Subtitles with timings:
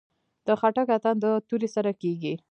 [0.45, 2.33] د خټک اتن د تورې سره کیږي.